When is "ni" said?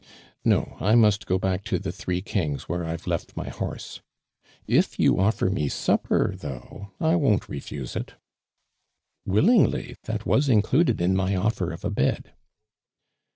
5.53-5.69